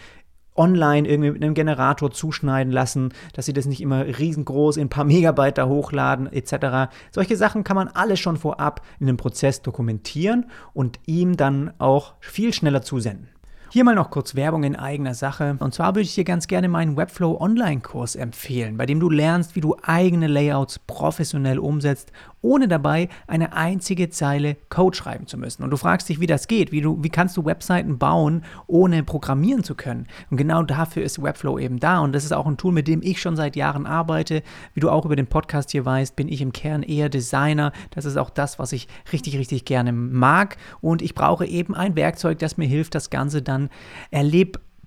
online 0.57 1.09
irgendwie 1.09 1.31
mit 1.31 1.43
einem 1.43 1.55
Generator 1.55 2.11
zuschneiden 2.11 2.73
lassen, 2.73 3.13
dass 3.35 3.47
sie 3.47 3.53
das 3.53 3.67
nicht 3.67 3.81
immer 3.81 4.05
riesengroß 4.07 4.77
in 4.77 4.87
ein 4.87 4.91
paar 4.91 5.05
Megabyte 5.11 5.59
da 5.59 5.67
hochladen 5.67 6.33
etc. 6.33 6.93
Solche 7.11 7.37
Sachen 7.37 7.65
kann 7.65 7.77
man 7.77 7.89
alles 7.89 8.21
schon 8.21 8.37
vorab 8.37 8.83
in 8.99 9.07
dem 9.07 9.17
Prozess 9.17 9.63
dokumentieren 9.63 10.47
und 10.73 10.99
ihm 11.07 11.37
dann 11.37 11.73
auch 11.79 12.15
viel 12.21 12.53
schneller 12.53 12.83
zusenden. 12.83 13.29
Hier 13.73 13.85
mal 13.85 13.95
noch 13.95 14.11
kurz 14.11 14.35
Werbung 14.35 14.65
in 14.65 14.75
eigener 14.75 15.15
Sache. 15.15 15.57
Und 15.61 15.73
zwar 15.73 15.95
würde 15.95 16.01
ich 16.01 16.17
dir 16.17 16.25
ganz 16.25 16.49
gerne 16.49 16.69
meinen 16.69 16.97
Webflow 16.97 17.41
Online-Kurs 17.41 18.17
empfehlen, 18.17 18.77
bei 18.77 18.85
dem 18.85 18.99
du 18.99 19.09
lernst, 19.09 19.55
wie 19.55 19.61
du 19.61 19.77
eigene 19.81 20.27
Layouts 20.27 20.81
professionell 20.81 21.61
umsetzt 21.61 22.11
ohne 22.43 22.69
dabei 22.69 23.09
eine 23.27 23.53
einzige 23.53 24.11
Zeile 24.11 24.57
Code 24.69 24.97
schreiben 24.97 25.27
zu 25.27 25.37
müssen. 25.37 25.63
Und 25.63 25.71
du 25.71 25.77
fragst 25.77 26.09
dich, 26.09 26.21
wie 26.21 26.27
das 26.27 26.49
geht, 26.49 26.73
wie, 26.73 26.81
du, 26.81 27.03
wie 27.03 27.09
kannst 27.09 27.37
du 27.37 27.45
Webseiten 27.45 27.99
bauen, 27.99 28.45
ohne 28.67 29.03
programmieren 29.03 29.65
zu 29.65 29.75
können. 29.75 30.07
Und 30.31 30.37
genau 30.37 30.63
dafür 30.63 31.03
ist 31.03 31.23
Webflow 31.23 31.59
eben 31.59 31.81
da. 31.81 32.01
Und 32.01 32.13
das 32.13 32.25
ist 32.25 32.33
auch 32.33 32.47
ein 32.47 32.57
Tool, 32.57 32.73
mit 32.73 32.89
dem 32.89 33.03
ich 33.03 33.21
schon 33.21 33.37
seit 33.37 33.57
Jahren 33.57 33.87
arbeite. 33.87 34.43
Wie 34.75 34.81
du 34.81 34.91
auch 34.91 35.05
über 35.05 35.17
den 35.17 35.27
Podcast 35.27 35.71
hier 35.71 35.85
weißt, 35.85 36.17
bin 36.17 36.29
ich 36.29 36.41
im 36.41 36.53
Kern 36.53 36.83
eher 36.83 37.09
Designer. 37.09 37.73
Das 37.91 38.05
ist 38.05 38.17
auch 38.17 38.31
das, 38.31 38.59
was 38.59 38.73
ich 38.73 38.89
richtig, 39.13 39.37
richtig 39.37 39.65
gerne 39.65 39.93
mag. 39.93 40.57
Und 40.81 41.03
ich 41.03 41.15
brauche 41.15 41.47
eben 41.47 41.75
ein 41.75 41.97
Werkzeug, 41.97 42.39
das 42.39 42.57
mir 42.57 42.67
hilft, 42.67 42.95
das 42.95 43.11
Ganze 43.11 43.43
dann 43.43 43.69
erlebbar 44.11 44.63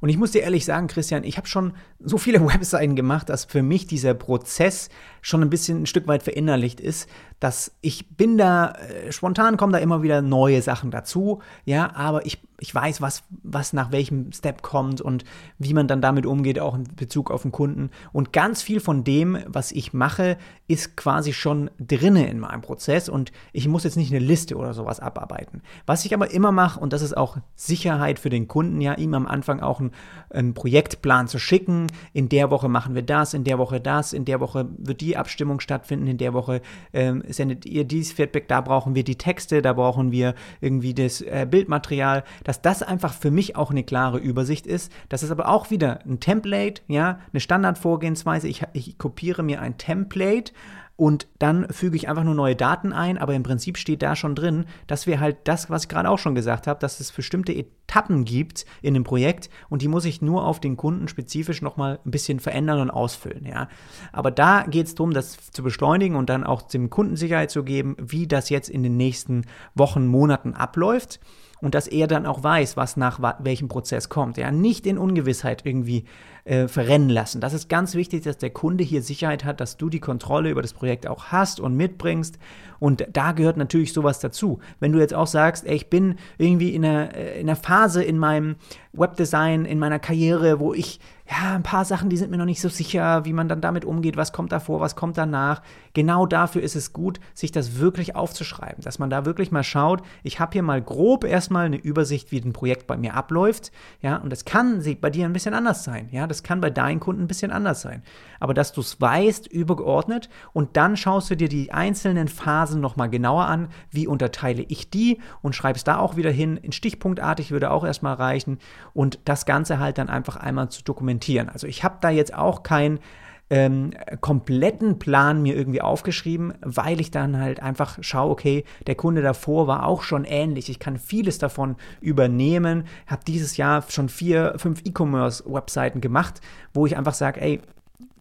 Und 0.00 0.08
ich 0.08 0.18
muss 0.18 0.32
dir 0.32 0.42
ehrlich 0.42 0.64
sagen, 0.64 0.86
Christian, 0.86 1.24
ich 1.24 1.36
habe 1.36 1.46
schon 1.46 1.72
so 2.00 2.18
viele 2.18 2.40
Webseiten 2.46 2.96
gemacht, 2.96 3.28
dass 3.28 3.44
für 3.44 3.62
mich 3.62 3.86
dieser 3.86 4.14
Prozess 4.14 4.88
schon 5.20 5.42
ein 5.42 5.50
bisschen 5.50 5.82
ein 5.82 5.86
Stück 5.86 6.06
weit 6.06 6.22
verinnerlicht 6.22 6.80
ist, 6.80 7.08
dass 7.40 7.72
ich 7.82 8.16
bin 8.16 8.38
da, 8.38 8.72
äh, 8.72 9.12
spontan 9.12 9.56
kommen 9.56 9.72
da 9.72 9.78
immer 9.78 10.02
wieder 10.02 10.22
neue 10.22 10.62
Sachen 10.62 10.90
dazu, 10.90 11.40
ja, 11.64 11.94
aber 11.94 12.24
ich, 12.24 12.40
ich 12.58 12.74
weiß, 12.74 13.02
was, 13.02 13.24
was 13.42 13.72
nach 13.74 13.92
welchem 13.92 14.32
Step 14.32 14.62
kommt 14.62 15.02
und 15.02 15.24
wie 15.58 15.74
man 15.74 15.86
dann 15.86 16.00
damit 16.00 16.24
umgeht, 16.24 16.58
auch 16.58 16.74
in 16.74 16.84
Bezug 16.96 17.30
auf 17.30 17.42
den 17.42 17.52
Kunden. 17.52 17.90
Und 18.12 18.32
ganz 18.32 18.62
viel 18.62 18.80
von 18.80 19.04
dem, 19.04 19.38
was 19.46 19.72
ich 19.72 19.92
mache, 19.92 20.38
ist 20.66 20.96
quasi 20.96 21.34
schon 21.34 21.70
drinne 21.78 22.26
in 22.28 22.40
meinem 22.40 22.62
Prozess 22.62 23.08
und 23.08 23.32
ich 23.52 23.68
muss 23.68 23.84
jetzt 23.84 23.96
nicht 23.96 24.10
eine 24.10 24.24
Liste 24.24 24.56
oder 24.56 24.72
sowas 24.72 25.00
abarbeiten. 25.00 25.62
Was 25.84 26.04
ich 26.06 26.14
aber 26.14 26.30
immer 26.30 26.52
mache, 26.52 26.80
und 26.80 26.92
das 26.92 27.02
ist 27.02 27.16
auch 27.16 27.36
Sicherheit 27.54 28.18
für 28.18 28.30
den 28.30 28.48
Kunden, 28.48 28.80
ja, 28.80 28.94
ihm 28.94 29.12
am 29.12 29.26
Anfang 29.26 29.60
auch 29.60 29.80
einen, 29.80 29.90
einen 30.30 30.54
Projektplan 30.54 31.28
zu 31.28 31.38
schicken. 31.38 31.86
In 32.14 32.30
der 32.30 32.50
Woche 32.50 32.68
machen 32.68 32.94
wir 32.94 33.02
das, 33.02 33.34
in 33.34 33.44
der 33.44 33.58
Woche 33.58 33.80
das, 33.80 34.14
in 34.14 34.24
der 34.24 34.40
Woche 34.40 34.68
wird 34.78 35.02
die 35.02 35.16
Abstimmung 35.16 35.60
stattfinden, 35.60 36.06
in 36.06 36.18
der 36.18 36.32
Woche 36.32 36.62
ähm, 36.92 37.22
sendet 37.28 37.66
ihr 37.66 37.84
dieses 37.84 38.12
Feedback, 38.12 38.48
da 38.48 38.60
brauchen 38.60 38.94
wir 38.94 39.04
die 39.04 39.16
Texte, 39.16 39.62
da 39.62 39.72
brauchen 39.72 40.12
wir 40.12 40.34
irgendwie 40.60 40.94
das 40.94 41.20
äh, 41.20 41.46
Bildmaterial, 41.48 42.24
dass 42.44 42.62
das 42.62 42.82
einfach 42.82 43.12
für 43.12 43.30
mich 43.30 43.56
auch 43.56 43.70
eine 43.70 43.84
klare 43.84 44.18
Übersicht 44.18 44.66
ist. 44.66 44.92
Das 45.08 45.22
ist 45.22 45.30
aber 45.30 45.48
auch 45.48 45.70
wieder 45.70 46.00
ein 46.04 46.20
Template, 46.20 46.82
ja, 46.88 47.20
eine 47.32 47.40
Standardvorgehensweise. 47.40 48.48
Ich, 48.48 48.62
ich 48.72 48.98
kopiere 48.98 49.42
mir 49.42 49.60
ein 49.60 49.78
Template 49.78 50.52
und 50.96 51.28
dann 51.38 51.68
füge 51.68 51.96
ich 51.96 52.08
einfach 52.08 52.24
nur 52.24 52.34
neue 52.34 52.56
Daten 52.56 52.92
ein, 52.92 53.18
aber 53.18 53.34
im 53.34 53.42
Prinzip 53.42 53.76
steht 53.76 54.02
da 54.02 54.16
schon 54.16 54.34
drin, 54.34 54.64
dass 54.86 55.06
wir 55.06 55.20
halt 55.20 55.36
das, 55.44 55.68
was 55.68 55.84
ich 55.84 55.88
gerade 55.88 56.08
auch 56.08 56.18
schon 56.18 56.34
gesagt 56.34 56.66
habe, 56.66 56.80
dass 56.80 57.00
es 57.00 57.12
bestimmte 57.12 57.52
Etappen 57.52 58.24
gibt 58.24 58.64
in 58.80 58.94
dem 58.94 59.04
Projekt 59.04 59.50
und 59.68 59.82
die 59.82 59.88
muss 59.88 60.06
ich 60.06 60.22
nur 60.22 60.46
auf 60.46 60.58
den 60.58 60.76
Kunden 60.76 61.08
spezifisch 61.08 61.60
nochmal 61.60 61.98
ein 62.04 62.10
bisschen 62.10 62.40
verändern 62.40 62.80
und 62.80 62.90
ausfüllen, 62.90 63.44
ja. 63.44 63.68
Aber 64.12 64.30
da 64.30 64.62
geht 64.62 64.86
es 64.86 64.94
darum, 64.94 65.12
das 65.12 65.50
zu 65.50 65.62
beschleunigen 65.62 66.16
und 66.16 66.30
dann 66.30 66.44
auch 66.44 66.62
dem 66.62 66.88
Kunden 66.88 67.16
Sicherheit 67.16 67.50
zu 67.50 67.62
geben, 67.62 67.96
wie 68.00 68.26
das 68.26 68.48
jetzt 68.48 68.70
in 68.70 68.82
den 68.82 68.96
nächsten 68.96 69.44
Wochen, 69.74 70.06
Monaten 70.06 70.54
abläuft 70.54 71.20
und 71.60 71.74
dass 71.74 71.86
er 71.86 72.06
dann 72.06 72.26
auch 72.26 72.42
weiß, 72.42 72.76
was 72.76 72.96
nach 72.96 73.20
welchem 73.38 73.68
Prozess 73.68 74.08
kommt. 74.08 74.36
Ja, 74.36 74.50
nicht 74.50 74.86
in 74.86 74.98
Ungewissheit 74.98 75.64
irgendwie 75.64 76.04
äh, 76.44 76.68
verrennen 76.68 77.08
lassen. 77.08 77.40
Das 77.40 77.54
ist 77.54 77.68
ganz 77.68 77.94
wichtig, 77.94 78.22
dass 78.22 78.38
der 78.38 78.50
Kunde 78.50 78.84
hier 78.84 79.02
Sicherheit 79.02 79.44
hat, 79.44 79.60
dass 79.60 79.76
du 79.76 79.88
die 79.88 80.00
Kontrolle 80.00 80.50
über 80.50 80.62
das 80.62 80.74
Projekt 80.74 81.06
auch 81.06 81.26
hast 81.26 81.60
und 81.60 81.76
mitbringst. 81.76 82.38
Und 82.78 83.06
da 83.12 83.32
gehört 83.32 83.56
natürlich 83.56 83.92
sowas 83.92 84.20
dazu. 84.20 84.60
Wenn 84.78 84.92
du 84.92 84.98
jetzt 84.98 85.14
auch 85.14 85.26
sagst, 85.26 85.66
ey, 85.66 85.76
ich 85.76 85.88
bin 85.88 86.16
irgendwie 86.38 86.74
in 86.74 86.84
einer, 86.84 87.14
äh, 87.14 87.40
in 87.40 87.48
einer 87.48 87.56
Phase 87.56 88.02
in 88.02 88.18
meinem 88.18 88.56
Webdesign, 88.92 89.64
in 89.64 89.78
meiner 89.78 89.98
Karriere, 89.98 90.60
wo 90.60 90.74
ich 90.74 91.00
ja, 91.28 91.56
ein 91.56 91.64
paar 91.64 91.84
Sachen, 91.84 92.08
die 92.08 92.16
sind 92.16 92.30
mir 92.30 92.36
noch 92.36 92.44
nicht 92.44 92.60
so 92.60 92.68
sicher, 92.68 93.24
wie 93.24 93.32
man 93.32 93.48
dann 93.48 93.60
damit 93.60 93.84
umgeht, 93.84 94.16
was 94.16 94.32
kommt 94.32 94.52
davor, 94.52 94.80
was 94.80 94.94
kommt 94.94 95.18
danach. 95.18 95.60
Genau 95.92 96.24
dafür 96.24 96.62
ist 96.62 96.76
es 96.76 96.92
gut, 96.92 97.18
sich 97.34 97.50
das 97.50 97.80
wirklich 97.80 98.14
aufzuschreiben, 98.14 98.84
dass 98.84 99.00
man 99.00 99.10
da 99.10 99.24
wirklich 99.24 99.50
mal 99.50 99.64
schaut, 99.64 100.02
ich 100.22 100.38
habe 100.38 100.52
hier 100.52 100.62
mal 100.62 100.80
grob 100.80 101.24
erstmal 101.24 101.66
eine 101.66 101.78
Übersicht, 101.78 102.30
wie 102.30 102.38
ein 102.38 102.52
Projekt 102.52 102.86
bei 102.86 102.96
mir 102.96 103.14
abläuft, 103.14 103.72
ja, 104.02 104.18
und 104.18 104.30
das 104.30 104.44
kann 104.44 104.84
bei 105.00 105.10
dir 105.10 105.24
ein 105.24 105.32
bisschen 105.32 105.54
anders 105.54 105.82
sein, 105.82 106.08
ja, 106.12 106.28
das 106.28 106.44
kann 106.44 106.60
bei 106.60 106.70
deinen 106.70 107.00
Kunden 107.00 107.22
ein 107.22 107.28
bisschen 107.28 107.50
anders 107.50 107.80
sein. 107.80 108.04
Aber 108.38 108.54
dass 108.54 108.72
du 108.72 108.80
es 108.82 109.00
weißt, 109.00 109.48
übergeordnet, 109.48 110.28
und 110.52 110.76
dann 110.76 110.96
schaust 110.96 111.30
du 111.30 111.36
dir 111.36 111.48
die 111.48 111.72
einzelnen 111.72 112.28
Phasen 112.28 112.80
nochmal 112.80 113.10
genauer 113.10 113.46
an, 113.46 113.68
wie 113.90 114.06
unterteile 114.06 114.62
ich 114.62 114.90
die? 114.90 115.20
Und 115.42 115.56
schreibst 115.56 115.88
da 115.88 115.98
auch 115.98 116.16
wieder 116.16 116.30
hin, 116.30 116.56
in 116.58 116.72
Stichpunktartig 116.72 117.50
würde 117.50 117.70
auch 117.70 117.84
erstmal 117.84 118.14
reichen. 118.14 118.58
Und 118.92 119.18
das 119.24 119.46
Ganze 119.46 119.78
halt 119.78 119.98
dann 119.98 120.10
einfach 120.10 120.36
einmal 120.36 120.68
zu 120.68 120.84
dokumentieren 120.84 121.15
implementieren. 121.16 121.48
Also 121.48 121.66
ich 121.66 121.84
habe 121.84 121.96
da 122.00 122.10
jetzt 122.10 122.34
auch 122.34 122.62
keinen 122.62 123.00
ähm, 123.48 123.92
kompletten 124.20 124.98
Plan 124.98 125.40
mir 125.40 125.54
irgendwie 125.54 125.80
aufgeschrieben, 125.80 126.54
weil 126.62 127.00
ich 127.00 127.12
dann 127.12 127.38
halt 127.38 127.62
einfach 127.62 127.98
schaue, 128.00 128.32
okay, 128.32 128.64
der 128.86 128.96
Kunde 128.96 129.22
davor 129.22 129.68
war 129.68 129.86
auch 129.86 130.02
schon 130.02 130.24
ähnlich. 130.24 130.68
Ich 130.68 130.80
kann 130.80 130.98
vieles 130.98 131.38
davon 131.38 131.76
übernehmen. 132.00 132.84
Habe 133.06 133.22
dieses 133.26 133.56
Jahr 133.56 133.84
schon 133.88 134.08
vier, 134.08 134.54
fünf 134.56 134.82
E-Commerce-Webseiten 134.84 136.00
gemacht, 136.00 136.40
wo 136.74 136.86
ich 136.86 136.96
einfach 136.96 137.14
sage, 137.14 137.40
ey, 137.40 137.60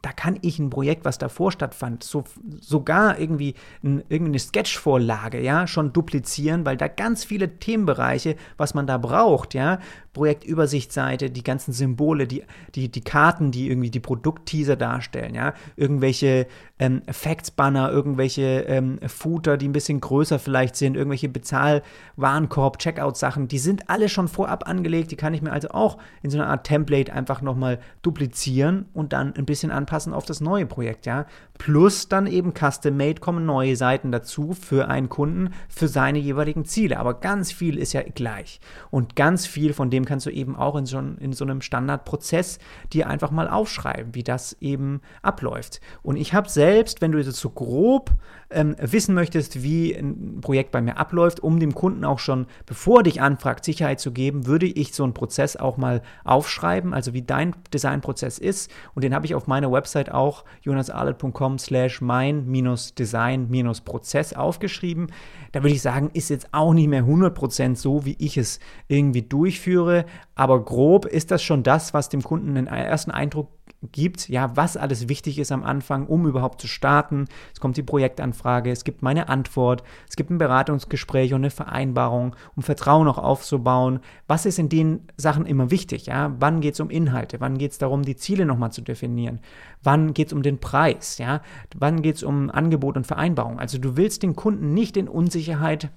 da 0.06 0.12
kann 0.12 0.38
ich 0.44 0.60
ein 0.60 0.70
Projekt, 0.70 1.04
was 1.04 1.18
davor 1.18 1.52
stattfand, 1.52 2.04
so, 2.04 2.26
sogar 2.62 3.18
irgendwie 3.18 3.56
ein, 3.84 4.04
irgendeine 4.08 4.38
Sketchvorlage, 4.38 5.42
ja, 5.42 5.66
schon 5.66 5.94
duplizieren, 5.94 6.64
weil 6.64 6.78
da 6.78 6.88
ganz 6.88 7.24
viele 7.24 7.58
Themenbereiche, 7.58 8.36
was 8.56 8.76
man 8.76 8.86
da 8.86 9.00
braucht, 9.00 9.56
ja, 9.56 9.80
Projektübersichtsseite, 10.14 11.32
die 11.32 11.44
ganzen 11.44 11.74
Symbole, 11.74 12.28
die, 12.28 12.44
die, 12.76 12.90
die 12.90 13.02
Karten, 13.02 13.50
die 13.50 13.68
irgendwie 13.68 13.90
die 13.90 14.00
Produktteaser 14.00 14.76
darstellen, 14.76 15.34
ja, 15.34 15.56
irgendwelche 15.76 16.46
ähm, 16.78 17.02
Facts-Banner, 17.10 17.92
irgendwelche 17.92 18.62
ähm, 18.68 19.00
Footer, 19.08 19.58
die 19.58 19.68
ein 19.68 19.74
bisschen 19.74 20.02
größer 20.02 20.38
vielleicht 20.38 20.76
sind, 20.76 20.96
irgendwelche 20.96 21.30
Bezahl-Warenkorb, 21.30 22.78
Checkout-Sachen, 22.78 23.48
die 23.48 23.58
sind 23.58 23.90
alle 23.90 24.08
schon 24.08 24.28
vorab 24.28 24.70
angelegt, 24.70 25.10
die 25.10 25.16
kann 25.16 25.34
ich 25.34 25.42
mir 25.42 25.52
also 25.52 25.70
auch 25.70 25.98
in 26.22 26.30
so 26.30 26.38
einer 26.38 26.48
Art 26.48 26.68
Template 26.68 27.12
einfach 27.12 27.42
nochmal 27.42 27.80
duplizieren 28.04 28.86
und 28.94 29.14
dann 29.14 29.36
ein 29.36 29.46
bisschen 29.46 29.72
anpassen 29.72 29.95
auf 30.14 30.26
das 30.26 30.42
neue 30.42 30.66
Projekt, 30.66 31.06
ja. 31.06 31.26
Plus 31.58 32.10
dann 32.10 32.28
eben 32.28 32.54
Custom-Made 32.54 33.20
kommen 33.22 33.46
neue 33.46 33.76
Seiten 33.76 34.12
dazu 34.12 34.54
für 34.54 34.88
einen 34.90 35.10
Kunden, 35.10 35.54
für 35.70 35.88
seine 35.88 36.20
jeweiligen 36.20 36.66
Ziele. 36.66 37.00
Aber 37.00 37.16
ganz 37.16 37.52
viel 37.52 37.78
ist 37.78 37.94
ja 37.94 38.02
gleich. 38.04 38.60
Und 38.92 39.16
ganz 39.16 39.46
viel 39.46 39.74
von 39.74 39.90
dem 39.90 40.06
kannst 40.06 40.26
du 40.26 40.30
eben 40.30 40.56
auch 40.56 40.76
in 40.76 40.86
so, 40.86 41.00
in 41.00 41.34
so 41.34 41.46
einem 41.46 41.62
Standardprozess 41.62 42.60
dir 42.92 43.08
einfach 43.08 43.32
mal 43.32 43.48
aufschreiben, 43.48 44.14
wie 44.16 44.24
das 44.24 44.58
eben 44.60 45.02
abläuft. 45.22 45.80
Und 46.04 46.18
ich 46.18 46.34
habe 46.34 46.50
selbst, 46.50 47.02
wenn 47.02 47.12
du 47.12 47.20
jetzt 47.20 47.36
so 47.36 47.50
grob 47.50 48.12
ähm, 48.50 48.76
wissen 48.80 49.16
möchtest, 49.16 49.64
wie 49.64 49.94
ein 49.94 50.40
Projekt 50.42 50.72
bei 50.72 50.82
mir 50.82 50.98
abläuft, 50.98 51.40
um 51.40 51.60
dem 51.60 51.74
Kunden 51.74 52.06
auch 52.06 52.20
schon, 52.20 52.48
bevor 52.66 53.00
er 53.00 53.04
dich 53.04 53.22
anfragt, 53.22 53.66
Sicherheit 53.66 54.00
zu 54.00 54.12
geben, 54.12 54.46
würde 54.46 54.66
ich 54.66 54.94
so 54.94 55.04
einen 55.04 55.14
Prozess 55.14 55.56
auch 55.56 55.78
mal 55.78 56.02
aufschreiben, 56.24 56.94
also 56.94 57.14
wie 57.14 57.22
dein 57.22 57.56
Designprozess 57.74 58.38
ist. 58.38 58.72
Und 58.94 59.04
den 59.04 59.14
habe 59.14 59.26
ich 59.26 59.36
auf 59.36 59.48
meiner 59.48 59.72
Website 59.72 59.85
auch, 60.12 60.46
jonasarlet.com 60.62 61.60
slash 61.60 62.02
mein-design-prozess 62.02 64.34
aufgeschrieben. 64.34 65.12
Da 65.52 65.62
würde 65.64 65.76
ich 65.76 65.82
sagen, 65.82 66.10
ist 66.14 66.30
jetzt 66.30 66.48
auch 66.52 66.74
nicht 66.74 66.88
mehr 66.88 67.04
100% 67.04 67.76
so, 67.76 68.06
wie 68.06 68.16
ich 68.20 68.38
es 68.38 68.60
irgendwie 68.88 69.24
durchführe, 69.24 70.06
aber 70.36 70.64
grob 70.64 71.06
ist 71.06 71.32
das 71.32 71.42
schon 71.42 71.64
das, 71.64 71.94
was 71.94 72.10
dem 72.10 72.22
Kunden 72.22 72.58
einen 72.58 72.68
ersten 72.68 73.12
Eindruck 73.12 73.50
gibt, 73.92 74.30
ja, 74.30 74.56
was 74.56 74.78
alles 74.78 75.10
wichtig 75.10 75.40
ist 75.40 75.52
am 75.52 75.64
Anfang, 75.64 76.08
um 76.08 76.28
überhaupt 76.28 76.62
zu 76.62 76.68
starten. 76.68 77.26
Es 77.54 77.60
kommt 77.60 77.78
die 77.78 77.84
Projektanfrage, 77.84 78.72
es 78.72 78.84
gibt 78.84 79.02
meine 79.02 79.30
Antwort, 79.30 79.84
es 80.10 80.16
gibt 80.16 80.30
ein 80.30 80.38
Beratungsgespräch 80.38 81.34
und 81.34 81.42
eine 81.42 81.50
Vereinbarung, 81.50 82.36
um 82.56 82.64
Vertrauen 82.64 83.08
auch 83.08 83.18
aufzubauen. 83.18 84.00
Was 84.28 84.46
ist 84.46 84.60
in 84.60 84.70
den 84.70 85.02
Sachen 85.18 85.46
immer 85.46 85.72
wichtig? 85.72 86.06
Ja? 86.06 86.36
Wann 86.40 86.62
geht 86.62 86.76
es 86.76 86.80
um 86.80 86.90
Inhalte? 86.90 87.40
Wann 87.40 87.58
geht 87.58 87.72
es 87.72 87.78
darum, 87.78 88.04
die 88.04 88.16
Ziele 88.16 88.46
nochmal 88.46 88.72
zu 88.72 88.82
definieren? 88.82 89.40
Wann 89.84 90.14
geht 90.14 90.28
es 90.28 90.34
um 90.34 90.44
den 90.44 90.60
Preis? 90.60 91.18
Ja? 91.18 91.42
Wann 91.76 92.02
geht 92.02 92.18
es 92.18 92.24
um 92.24 92.50
Angebot 92.50 92.98
und 92.98 93.08
Vereinbarung? 93.08 93.60
Also 93.60 93.78
du 93.78 93.98
willst 93.98 94.24
den 94.24 94.36
Kunden 94.36 94.74
nicht 94.74 94.98
in 94.98 95.08
Unsicherheit 95.08 95.90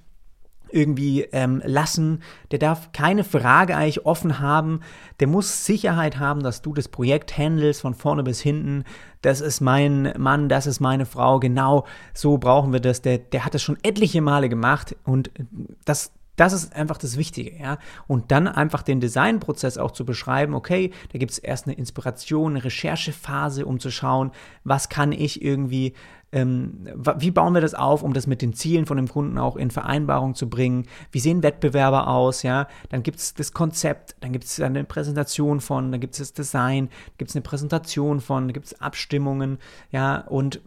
irgendwie 0.70 1.22
ähm, 1.32 1.62
lassen. 1.64 2.22
Der 2.50 2.58
darf 2.58 2.92
keine 2.92 3.24
Frage 3.24 3.76
eigentlich 3.76 4.06
offen 4.06 4.38
haben. 4.38 4.80
Der 5.20 5.26
muss 5.26 5.64
Sicherheit 5.64 6.18
haben, 6.18 6.42
dass 6.42 6.62
du 6.62 6.74
das 6.74 6.88
Projekt 6.88 7.36
handelst 7.36 7.80
von 7.82 7.94
vorne 7.94 8.22
bis 8.22 8.40
hinten. 8.40 8.84
Das 9.22 9.40
ist 9.40 9.60
mein 9.60 10.12
Mann, 10.16 10.48
das 10.48 10.66
ist 10.66 10.80
meine 10.80 11.06
Frau. 11.06 11.40
Genau 11.40 11.86
so 12.14 12.38
brauchen 12.38 12.72
wir 12.72 12.80
das. 12.80 13.02
Der, 13.02 13.18
der 13.18 13.44
hat 13.44 13.54
das 13.54 13.62
schon 13.62 13.78
etliche 13.82 14.20
Male 14.20 14.48
gemacht 14.48 14.96
und 15.04 15.30
das, 15.84 16.12
das 16.38 16.52
ist 16.52 16.74
einfach 16.74 16.98
das 16.98 17.16
Wichtige, 17.16 17.58
ja. 17.58 17.78
Und 18.06 18.30
dann 18.30 18.48
einfach 18.48 18.82
den 18.82 19.00
Designprozess 19.00 19.76
auch 19.76 19.90
zu 19.90 20.04
beschreiben, 20.04 20.54
okay, 20.54 20.92
da 21.12 21.18
gibt 21.18 21.32
es 21.32 21.38
erst 21.38 21.66
eine 21.66 21.76
Inspiration, 21.76 22.52
eine 22.52 22.64
Recherchephase, 22.64 23.66
um 23.66 23.80
zu 23.80 23.90
schauen, 23.90 24.30
was 24.64 24.88
kann 24.88 25.12
ich 25.12 25.42
irgendwie 25.42 25.94
ähm, 26.30 26.86
wie 27.16 27.30
bauen 27.30 27.54
wir 27.54 27.62
das 27.62 27.74
auf, 27.74 28.02
um 28.02 28.12
das 28.12 28.26
mit 28.26 28.42
den 28.42 28.52
Zielen 28.52 28.84
von 28.84 28.98
dem 28.98 29.08
Kunden 29.08 29.38
auch 29.38 29.56
in 29.56 29.70
Vereinbarung 29.70 30.34
zu 30.34 30.48
bringen? 30.48 30.86
Wie 31.10 31.20
sehen 31.20 31.42
Wettbewerber 31.42 32.08
aus? 32.08 32.42
Ja, 32.42 32.68
dann 32.90 33.02
gibt 33.02 33.18
es 33.18 33.34
das 33.34 33.52
Konzept, 33.52 34.16
dann 34.20 34.32
gibt 34.32 34.44
es 34.44 34.60
eine 34.60 34.84
Präsentation 34.84 35.60
von, 35.60 35.90
dann 35.90 36.00
gibt 36.00 36.14
es 36.14 36.18
das 36.18 36.32
Design, 36.34 36.90
gibt 37.16 37.30
es 37.30 37.36
eine 37.36 37.42
Präsentation 37.42 38.20
von, 38.20 38.52
gibt 38.52 38.66
es 38.66 38.80
Abstimmungen, 38.80 39.58
ja, 39.90 40.18
und 40.18 40.60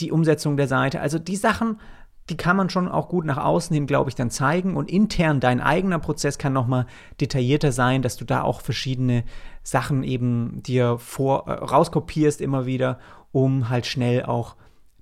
die 0.00 0.10
Umsetzung 0.10 0.56
der 0.56 0.66
Seite. 0.66 1.00
Also 1.00 1.20
die 1.20 1.36
Sachen, 1.36 1.78
die 2.30 2.36
kann 2.36 2.56
man 2.56 2.70
schon 2.70 2.88
auch 2.88 3.08
gut 3.08 3.26
nach 3.26 3.36
außen 3.36 3.74
hin, 3.74 3.86
glaube 3.86 4.08
ich, 4.08 4.14
dann 4.14 4.30
zeigen. 4.30 4.76
Und 4.76 4.90
intern 4.90 5.40
dein 5.40 5.60
eigener 5.60 5.98
Prozess 5.98 6.38
kann 6.38 6.52
nochmal 6.52 6.86
detaillierter 7.20 7.70
sein, 7.70 8.02
dass 8.02 8.16
du 8.16 8.24
da 8.24 8.42
auch 8.42 8.60
verschiedene 8.60 9.24
Sachen 9.62 10.02
eben 10.02 10.62
dir 10.62 10.98
vor, 10.98 11.46
äh, 11.48 11.52
rauskopierst 11.52 12.40
immer 12.40 12.66
wieder, 12.66 12.98
um 13.32 13.68
halt 13.68 13.86
schnell 13.86 14.24
auch 14.24 14.56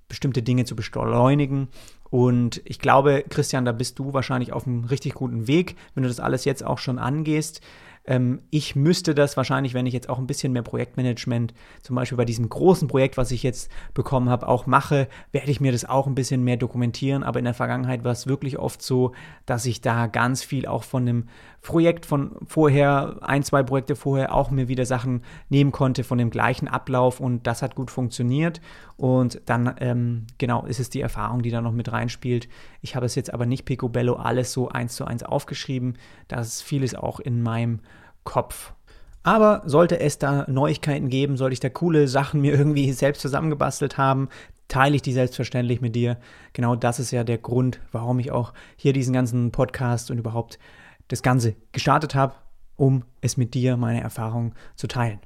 bestimmte 0.09 0.43
Dinge 0.43 0.65
zu 0.65 0.75
beschleunigen. 0.75 1.69
Und 2.11 2.61
ich 2.65 2.79
glaube, 2.79 3.25
Christian, 3.29 3.65
da 3.65 3.73
bist 3.73 3.99
du 3.99 4.13
wahrscheinlich 4.13 4.53
auf 4.53 4.67
einem 4.67 4.85
richtig 4.85 5.15
guten 5.15 5.47
Weg, 5.47 5.77
wenn 5.95 6.03
du 6.03 6.09
das 6.09 6.21
alles 6.21 6.45
jetzt 6.45 6.65
auch 6.65 6.79
schon 6.79 6.99
angehst. 6.99 7.63
Ähm, 8.05 8.43
ich 8.51 8.75
müsste 8.75 9.15
das 9.15 9.37
wahrscheinlich, 9.37 9.75
wenn 9.75 9.87
ich 9.87 9.95
jetzt 9.95 10.09
auch 10.09 10.19
ein 10.19 10.27
bisschen 10.27 10.53
mehr 10.53 10.63
Projektmanagement, 10.63 11.55
zum 11.83 11.97
Beispiel 11.97 12.19
bei 12.19 12.25
diesem 12.25 12.49
großen 12.49 12.89
Projekt, 12.89 13.17
was 13.17 13.31
ich 13.31 13.43
jetzt 13.43 13.71
bekommen 13.95 14.29
habe, 14.29 14.49
auch 14.49 14.67
mache, 14.67 15.09
werde 15.31 15.51
ich 15.51 15.61
mir 15.61 15.73
das 15.73 15.85
auch 15.85 16.07
ein 16.07 16.15
bisschen 16.15 16.43
mehr 16.43 16.57
dokumentieren. 16.57 17.23
Aber 17.23 17.39
in 17.39 17.45
der 17.45 17.55
Vergangenheit 17.55 18.05
war 18.05 18.13
es 18.13 18.27
wirklich 18.27 18.59
oft 18.59 18.83
so, 18.83 19.13
dass 19.47 19.67
ich 19.67 19.81
da 19.81 20.07
ganz 20.07 20.43
viel 20.43 20.67
auch 20.67 20.83
von 20.83 21.07
dem 21.07 21.29
Projekt 21.63 22.07
von 22.07 22.33
vorher, 22.45 23.19
ein, 23.21 23.45
zwei 23.45 23.63
Projekte 23.63 23.95
vorher 23.95 24.35
auch 24.35 24.51
mir 24.51 24.67
wieder 24.67 24.85
Sachen 24.85 25.23
nehmen 25.49 25.71
konnte 25.71 26.03
von 26.03 26.19
dem 26.19 26.31
gleichen 26.31 26.67
Ablauf 26.67 27.21
und 27.21 27.47
das 27.47 27.63
hat 27.63 27.77
gut 27.77 27.93
funktioniert. 27.93 28.61
Und 29.03 29.43
dann, 29.47 29.75
ähm, 29.81 30.29
genau, 30.39 30.65
ist 30.65 30.79
es 30.79 30.89
die 30.89 31.01
Erfahrung, 31.01 31.43
die 31.43 31.51
da 31.51 31.61
noch 31.61 31.73
mit 31.73 31.91
reinspielt. 31.91 32.49
Ich 32.83 32.95
habe 32.95 33.05
es 33.05 33.17
jetzt 33.17 33.35
aber 33.35 33.47
nicht 33.47 33.65
picobello 33.65 34.15
alles 34.15 34.53
so 34.53 34.69
eins 34.69 34.95
zu 34.95 35.05
eins 35.05 35.25
aufgeschrieben. 35.25 35.99
Da 36.29 36.39
ist 36.39 36.63
vieles 36.63 36.95
auch 36.95 37.19
in 37.19 37.43
meinem 37.43 37.81
Kopf. 38.23 38.75
Aber 39.25 39.63
sollte 39.65 39.99
es 39.99 40.19
da 40.19 40.45
Neuigkeiten 40.49 41.09
geben, 41.09 41.37
sollte 41.37 41.55
ich 41.55 41.59
da 41.59 41.69
coole 41.69 42.07
Sachen 42.07 42.43
mir 42.43 42.53
irgendwie 42.55 42.93
selbst 42.93 43.23
zusammengebastelt 43.23 43.99
haben, 43.99 44.29
teile 44.69 44.95
ich 44.95 45.03
die 45.03 45.13
selbstverständlich 45.13 45.81
mit 45.81 45.97
dir. 45.97 46.17
Genau 46.53 46.77
das 46.77 47.01
ist 47.01 47.11
ja 47.11 47.25
der 47.25 47.39
Grund, 47.39 47.81
warum 47.91 48.21
ich 48.21 48.31
auch 48.31 48.53
hier 48.77 48.93
diesen 48.93 49.13
ganzen 49.13 49.51
Podcast 49.51 50.13
und 50.13 50.19
überhaupt 50.19 50.61
das 51.09 51.25
Ganze 51.25 51.57
gestartet 51.73 52.15
habe, 52.15 52.35
um 52.77 53.03
es 53.21 53.37
mit 53.37 53.55
dir, 53.55 53.77
meine 53.77 54.01
Erfahrungen 54.01 54.55
zu 54.77 54.87
teilen. 54.87 55.19